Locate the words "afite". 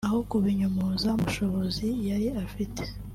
2.45-2.81